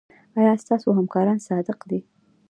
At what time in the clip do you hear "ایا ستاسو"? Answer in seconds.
0.37-0.87